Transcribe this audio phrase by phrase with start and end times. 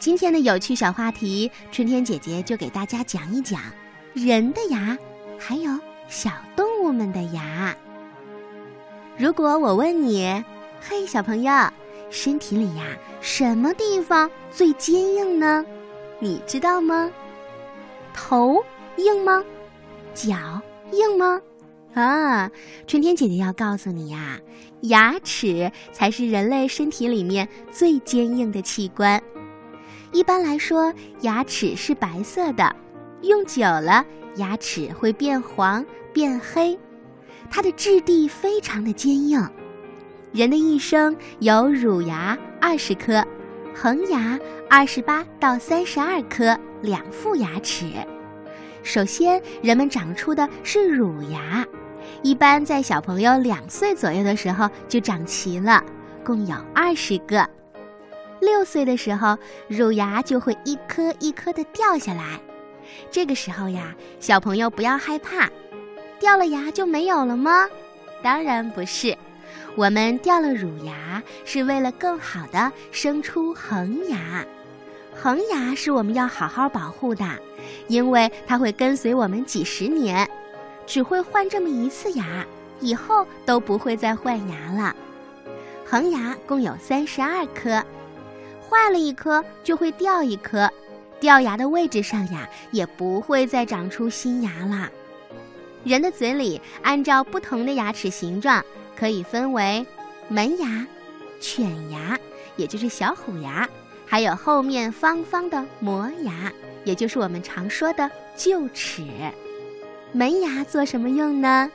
[0.00, 3.60] 今天的有趣小话题，春天姐姐就给大家讲一讲
[4.14, 4.96] 人的牙，
[5.38, 7.76] 还有小动物们的牙。
[9.18, 10.42] 如果我问你，
[10.80, 11.52] 嘿，小朋友，
[12.08, 15.62] 身体里呀，什么地方最坚硬呢？
[16.18, 17.10] 你知道吗？
[18.14, 18.64] 头
[18.96, 19.44] 硬吗？
[20.14, 20.62] 脚
[20.92, 21.42] 硬吗？
[21.92, 22.50] 啊，
[22.86, 24.40] 春天姐姐要告诉你呀，
[24.80, 29.22] 牙齿才是人类身体里面最坚硬的器官。
[30.12, 32.74] 一般来说，牙齿是白色的，
[33.22, 34.04] 用久了，
[34.36, 36.76] 牙齿会变黄变黑。
[37.48, 39.40] 它的质地非常的坚硬。
[40.32, 43.24] 人的一生有乳牙二十颗，
[43.74, 44.38] 恒牙
[44.68, 47.86] 二十八到三十二颗，两副牙齿。
[48.82, 51.64] 首先，人们长出的是乳牙，
[52.22, 55.84] 一般在小朋友两岁左右的时候就长齐了，
[56.24, 57.48] 共有二十个。
[58.40, 59.36] 六岁的时候，
[59.68, 62.40] 乳牙就会一颗一颗的掉下来。
[63.10, 65.48] 这个时候呀，小朋友不要害怕，
[66.18, 67.68] 掉了牙就没有了吗？
[68.22, 69.16] 当然不是，
[69.76, 74.44] 我们掉了乳牙是为了更好的生出恒牙。
[75.14, 77.24] 恒牙是我们要好好保护的，
[77.88, 80.28] 因为它会跟随我们几十年，
[80.86, 82.24] 只会换这么一次牙，
[82.80, 84.96] 以后都不会再换牙了。
[85.86, 87.82] 恒牙共有三十二颗。
[88.70, 90.70] 坏了一颗就会掉一颗，
[91.18, 94.88] 掉牙的位置上呀，也不会再长出新牙啦。
[95.82, 98.64] 人的嘴里按照不同的牙齿形状，
[98.96, 99.84] 可以分为
[100.28, 100.86] 门牙、
[101.40, 102.16] 犬牙，
[102.54, 103.68] 也就是小虎牙，
[104.06, 106.52] 还有后面方方的磨牙，
[106.84, 109.04] 也就是我们常说的臼齿。
[110.12, 111.68] 门牙做什么用呢？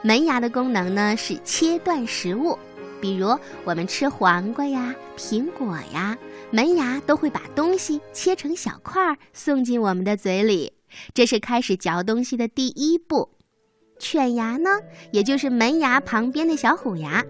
[0.00, 2.58] 门牙的功能呢是切断食物。
[3.00, 3.28] 比如
[3.64, 6.16] 我们吃黄瓜呀、苹果呀，
[6.50, 10.72] 门牙都会把东西切成小块儿送进我们的嘴里，
[11.14, 13.28] 这是开始嚼东西的第一步。
[13.98, 14.70] 犬牙呢，
[15.10, 17.24] 也就是门牙旁边的小虎牙，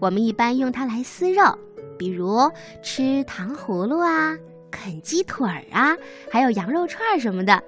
[0.00, 1.58] 我们一般用它来撕肉，
[1.98, 2.50] 比如
[2.82, 4.36] 吃糖葫芦啊、
[4.70, 5.96] 啃鸡腿儿啊，
[6.30, 7.62] 还有羊肉串什么的，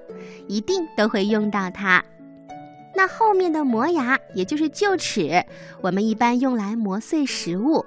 [0.49, 2.03] 一定都会用到它。
[2.97, 5.45] 那后面的磨牙，也就是臼齿，
[5.83, 7.85] 我们一般用来磨碎食物，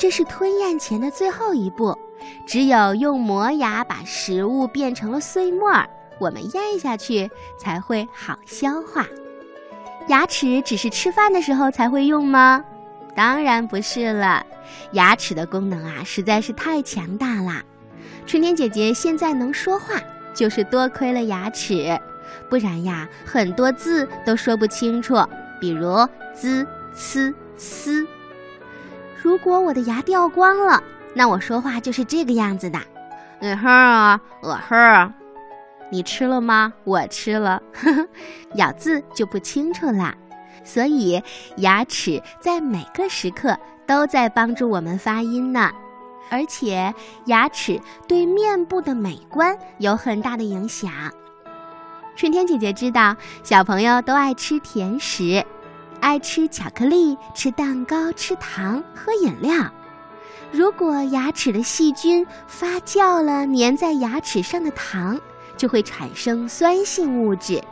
[0.00, 1.96] 这是吞咽前的最后一步。
[2.44, 5.88] 只有用磨牙把食物变成了碎末儿，
[6.18, 9.06] 我们咽下去才会好消化。
[10.08, 12.64] 牙齿只是吃饭的时候才会用吗？
[13.14, 14.44] 当然不是了，
[14.90, 17.62] 牙齿的功能啊实在是太强大啦。
[18.26, 20.02] 春天姐姐现在能说话，
[20.34, 21.96] 就是多亏了牙齿。
[22.48, 25.16] 不然呀，很多字都说不清楚，
[25.60, 25.96] 比如
[26.34, 28.06] 滋、呲、丝。
[29.22, 30.82] 如果我的牙掉光了，
[31.14, 32.78] 那我说话就是这个样子的。
[33.40, 35.12] 嗯哼啊，呃哼，
[35.90, 36.72] 你吃了吗？
[36.84, 38.08] 我吃了，呵呵，
[38.54, 40.14] 咬字就不清楚了。
[40.64, 41.22] 所以，
[41.56, 43.56] 牙齿在每个时刻
[43.86, 45.70] 都在帮助我们发音呢。
[46.30, 46.92] 而且，
[47.24, 50.90] 牙齿对面部的美观有很大的影响。
[52.18, 55.40] 春天姐姐知道，小朋友都爱吃甜食，
[56.00, 59.72] 爱吃巧克力、吃蛋糕、吃糖、喝饮料。
[60.50, 65.16] 如果牙齿的细菌发酵了，粘在牙齿上的糖
[65.56, 67.62] 就会产生酸性物质，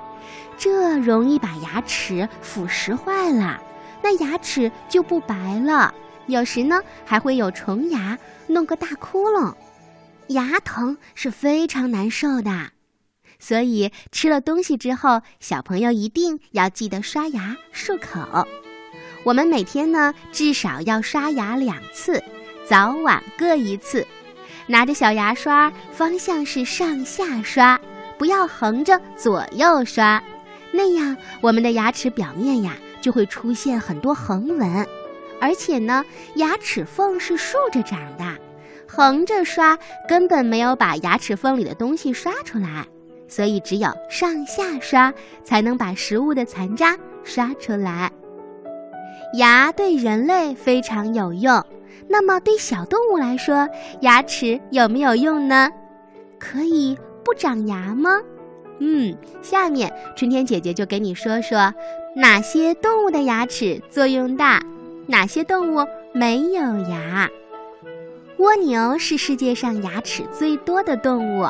[0.56, 3.60] 这容易把牙齿腐蚀坏了，
[4.00, 5.92] 那牙齿就不白了。
[6.26, 9.52] 有时呢，还会有虫牙，弄个大窟窿，
[10.28, 12.75] 牙疼是非常难受的。
[13.38, 18.46] 所以吃了东西之后，小朋友一定要记得刷牙漱口。
[19.24, 22.22] 我们每天呢至少要刷牙两次，
[22.68, 24.06] 早晚各一次。
[24.68, 27.80] 拿着小牙刷，方向是上下刷，
[28.18, 30.22] 不要横着左右刷，
[30.72, 34.86] 那样我们的牙齿表面呀就会出现很多横纹。
[35.40, 36.04] 而且呢，
[36.36, 38.24] 牙齿缝是竖着长的，
[38.88, 42.86] 横着刷根本没有把牙齿缝里的东西刷出来。
[43.28, 45.12] 所以，只有上下刷
[45.42, 48.10] 才能把食物的残渣刷出来。
[49.34, 51.62] 牙对人类非常有用，
[52.08, 53.68] 那么对小动物来说，
[54.00, 55.70] 牙齿有没有用呢？
[56.38, 58.20] 可以不长牙吗？
[58.78, 61.72] 嗯，下面春天姐姐就给你说说
[62.14, 64.62] 哪些动物的牙齿作用大，
[65.06, 67.28] 哪些动物没有牙。
[68.38, 71.48] 蜗牛是世界上牙齿最多的动物。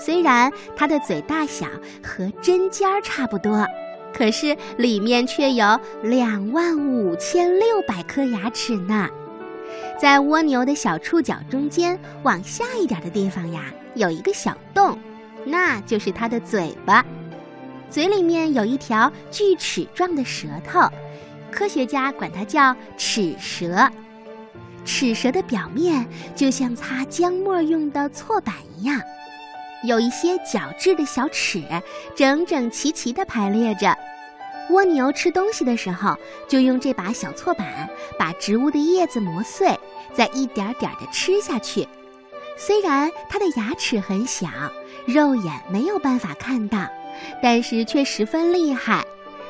[0.00, 1.66] 虽然它的嘴大小
[2.02, 3.66] 和针尖儿差不多，
[4.12, 9.08] 可是里面却有两万五千六百颗牙齿呢。
[10.00, 14.98] 在蜗牛的小触角中间往下一点的地方呀，有一个小洞，
[15.44, 17.04] 那就是它的嘴巴。
[17.90, 20.88] 嘴里面有一条锯齿状的舌头，
[21.50, 23.88] 科学家管它叫齿舌。
[24.84, 28.98] 齿舌的表面就像擦姜末用的搓板一样，
[29.82, 31.62] 有一些角质的小齿，
[32.14, 33.96] 整整齐齐地排列着。
[34.70, 36.16] 蜗牛吃东西的时候，
[36.46, 37.88] 就用这把小锉板
[38.18, 39.78] 把植物的叶子磨碎，
[40.12, 41.88] 再一点点地吃下去。
[42.56, 44.46] 虽然它的牙齿很小，
[45.06, 46.86] 肉眼没有办法看到，
[47.42, 49.04] 但是却十分厉害。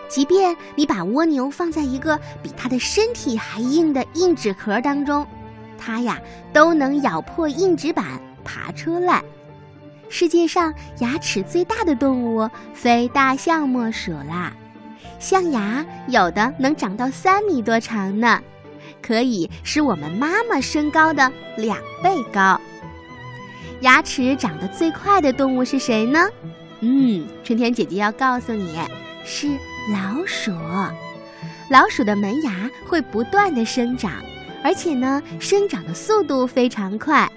[0.08, 5.26] 即便你把蜗牛放在一个比它的身体还硬的硬纸壳当中，
[5.76, 6.20] 它呀
[6.52, 8.06] 都能咬破硬纸板
[8.44, 9.22] 爬出来。
[10.10, 14.52] 世界上牙齿最大的动物非大象莫属啦。
[15.20, 18.42] 象牙有的能长到三米多长呢，
[19.00, 22.60] 可以是我们妈妈身高的两倍高。
[23.82, 26.28] 牙齿长得最快的动物是谁呢？
[26.80, 28.76] 嗯，春天姐姐要告诉你，
[29.24, 29.46] 是
[29.92, 30.52] 老鼠。
[31.70, 34.12] 老鼠的门牙会不断的生长，
[34.64, 37.30] 而且呢，生长的速度非常快。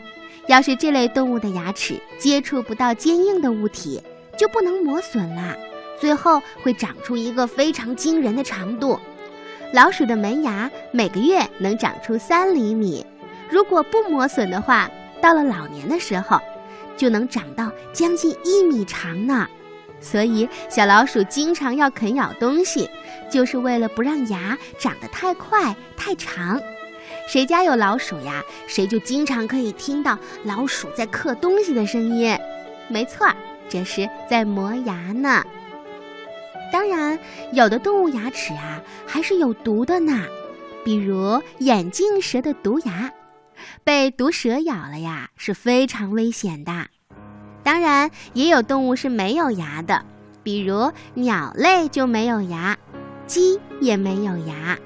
[0.47, 4.01] 要是这类动物的牙齿接触不到坚硬的物体，
[4.37, 5.55] 就不能磨损啦。
[5.99, 8.99] 最后会长出一个非常惊人的长度，
[9.71, 13.05] 老鼠的门牙每个月能长出三厘米，
[13.49, 14.89] 如果不磨损的话，
[15.21, 16.39] 到了老年的时候，
[16.97, 19.47] 就能长到将近一米长呢。
[20.01, 22.89] 所以小老鼠经常要啃咬东西，
[23.31, 26.59] 就是为了不让牙长得太快太长。
[27.27, 32.37] 谁家有老鼠呀，谁就经常可以听到老鼠在刻东西的声音。
[32.89, 33.27] 没错，
[33.69, 35.43] 这是在磨牙呢。
[36.71, 37.17] 当然，
[37.51, 40.25] 有的动物牙齿啊还是有毒的呢，
[40.83, 43.11] 比如眼镜蛇的毒牙，
[43.83, 46.87] 被毒蛇咬了呀是非常危险的。
[47.63, 50.03] 当然，也有动物是没有牙的，
[50.43, 52.77] 比如鸟类就没有牙，
[53.25, 54.77] 鸡也没有牙。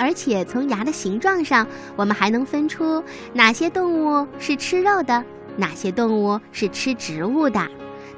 [0.00, 3.04] 而且从牙的形状上，我们还能分出
[3.34, 5.22] 哪些动物是吃肉的，
[5.58, 7.68] 哪些动物是吃植物的。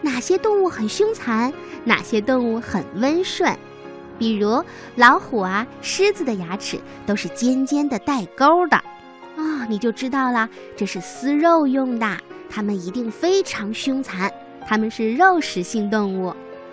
[0.00, 1.52] 哪些动物很凶残，
[1.84, 3.52] 哪些动物很温顺？
[4.16, 4.62] 比如
[4.94, 8.76] 老虎啊、狮子的牙齿都是尖尖的、带钩的，
[9.36, 12.16] 啊，你就知道了，这是撕肉用的。
[12.48, 14.32] 它们一定非常凶残，
[14.68, 16.32] 它们是肉食性动物。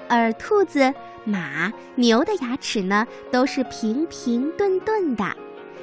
[0.09, 5.23] 而兔子、马、牛的牙齿呢，都是平平钝钝的，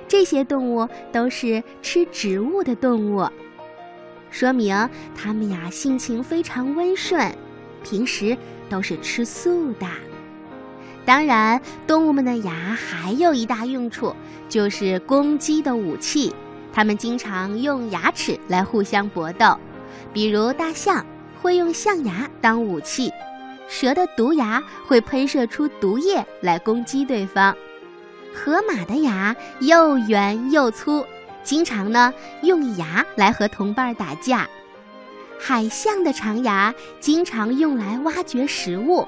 [0.08, 3.26] 这些动物都是吃植物的动物。
[4.30, 4.76] 说明
[5.14, 7.32] 它们呀性情非常温顺，
[7.84, 8.36] 平时
[8.68, 9.86] 都是吃素的。
[11.04, 14.12] 当然，动物们的牙还有一大用处，
[14.48, 16.34] 就是攻击的武器。
[16.72, 19.56] 它们经常用牙齿来互相搏斗，
[20.12, 21.06] 比如大象
[21.40, 23.10] 会用象牙当武器，
[23.68, 27.54] 蛇的毒牙会喷射出毒液来攻击对方，
[28.34, 31.04] 河马的牙又圆又粗。
[31.42, 34.48] 经常呢用牙来和同伴打架，
[35.38, 39.06] 海象的长牙经常用来挖掘食物，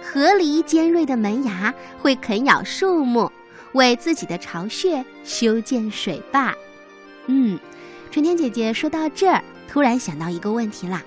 [0.00, 3.32] 河狸尖锐的门牙会啃咬树木，
[3.72, 6.54] 为自己的巢穴修建水坝。
[7.26, 7.58] 嗯，
[8.12, 11.02] 春天姐姐说到这儿，突然想到一个问题啦，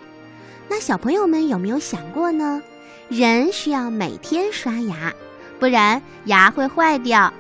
[0.68, 2.62] 那小朋友们有没有想过呢？
[3.08, 5.14] 人需要每天刷牙，
[5.60, 7.34] 不然牙会坏掉，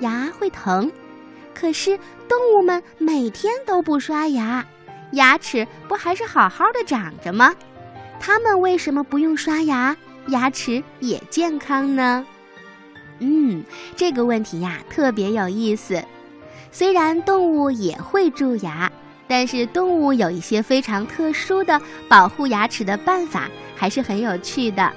[0.00, 0.90] 牙会疼。
[1.54, 1.98] 可是
[2.28, 4.64] 动物们每天都不刷牙，
[5.12, 7.54] 牙齿不还是好好的长着吗？
[8.20, 9.96] 它们为什么不用刷牙，
[10.28, 12.26] 牙齿也健康呢？
[13.18, 13.64] 嗯，
[13.96, 16.02] 这个问题呀特别有意思。
[16.70, 18.92] 虽然动物也会蛀牙，
[19.28, 24.92] 但是动物有一些非常特殊的保护牙齿的办法，还是很有趣的。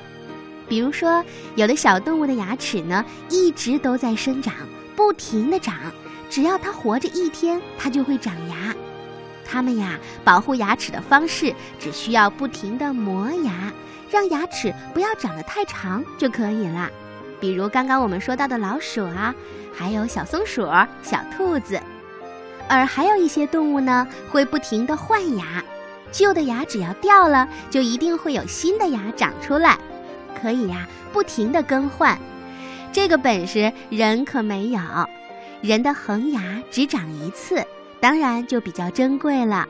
[0.68, 1.24] 比如说，
[1.56, 4.54] 有的小动物的牙齿呢一直都在生长，
[4.96, 5.76] 不停的长。
[6.30, 8.76] 只要它活着一天，它就会长牙。
[9.44, 13.74] 它们呀，保护牙齿的方式只需要不停地磨牙，
[14.12, 16.88] 让牙齿不要长得太长就可以了。
[17.40, 19.34] 比如刚刚我们说到的老鼠啊，
[19.74, 20.68] 还有小松鼠、
[21.02, 21.82] 小兔子。
[22.70, 25.62] 而还有一些动物呢，会不停地换牙，
[26.12, 29.78] 旧的牙只要掉了，就一定会有新的牙长出来，
[30.40, 32.18] 可以呀，不停地更换。
[32.92, 34.80] 这个本事人可没有。
[35.62, 37.62] 人的恒牙只长一次，
[38.00, 39.68] 当然就比较珍贵了。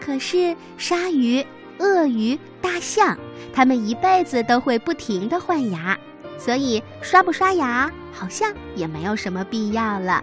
[0.00, 1.44] 可是鲨鱼、
[1.78, 3.16] 鳄鱼、大象，
[3.52, 5.96] 它们一辈子都会不停地换牙，
[6.36, 10.22] 所以刷不刷牙好像也没有什么必要了。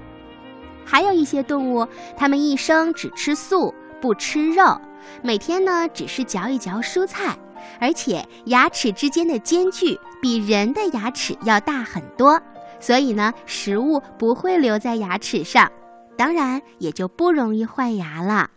[0.90, 4.80] 还有一些动物，它们一生只吃素，不吃肉，
[5.22, 7.38] 每天呢只是嚼一嚼蔬菜，
[7.82, 12.42] 而且牙齿之间的间距比人的牙齿要大很多，
[12.80, 15.70] 所以呢食物不会留在牙齿上，
[16.16, 18.50] 当然也就不容易坏牙了。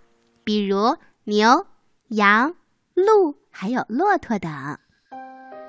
[0.45, 1.67] 比如牛、
[2.11, 2.55] 羊、
[2.95, 4.51] 鹿，还有骆驼等。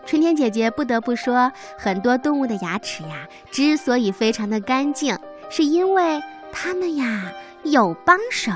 [0.06, 5.18] 春天姐姐不得不说，很多动物的牙齿呀，之所以非常的干净，
[5.50, 6.22] 是因为。
[6.52, 7.32] 它们呀
[7.64, 8.52] 有帮手，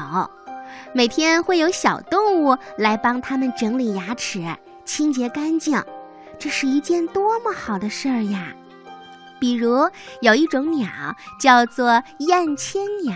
[0.94, 4.44] 每天会有小动物来帮它们整理牙齿、
[4.84, 5.82] 清洁干净，
[6.38, 8.54] 这是一件多么好的事儿呀！
[9.40, 9.90] 比如
[10.22, 10.88] 有一种鸟
[11.40, 13.16] 叫做燕千鸟，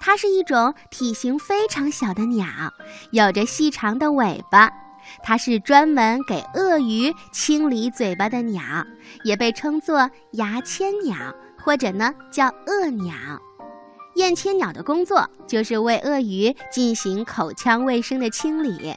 [0.00, 2.46] 它是一种体型非常小的鸟，
[3.10, 4.70] 有着细长的尾巴，
[5.22, 8.62] 它是专门给鳄鱼清理嘴巴的鸟，
[9.24, 11.16] 也被称作牙签鸟，
[11.58, 13.14] 或者呢叫鳄鸟。
[14.18, 18.92] 燕千鸟的工作就是为鳄鱼进行口腔卫生的清理，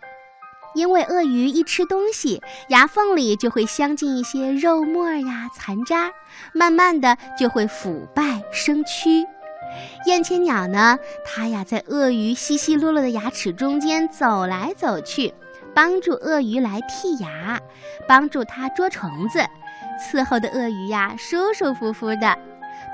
[0.73, 6.11] 因为鳄鱼一吃东西，牙缝里就会镶进一些肉沫呀、残渣，
[6.55, 9.23] 慢慢的就会腐败生蛆。
[10.07, 15.31] 燕千鸟呢，它呀在鳄鱼稀稀落落的牙齿中间走来走去，
[15.75, 17.59] 帮助鳄鱼来剔牙，
[18.07, 19.39] 帮助它捉虫子，
[20.03, 22.35] 伺候的鳄鱼呀舒舒服服的。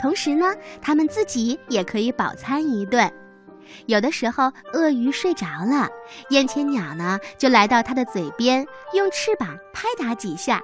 [0.01, 3.11] 同时呢，它们自己也可以饱餐一顿。
[3.85, 5.89] 有的时候，鳄鱼睡着了，
[6.29, 10.61] 燕千鸟呢就来到它的嘴边，用翅膀拍打几下，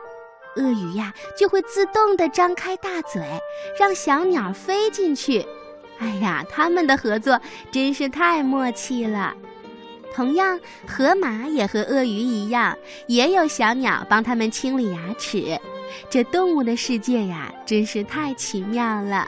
[0.55, 3.21] 鳄鱼呀就会自动地张开大嘴，
[3.77, 5.45] 让小鸟飞进去。
[5.99, 7.39] 哎呀，它们的合作
[7.71, 9.33] 真是太默契了。
[10.13, 15.59] 同样，河马也和鳄鱼一样，也有小鸟帮它们清理牙齿。
[16.09, 19.27] 这动物的世界呀，真是太奇妙了。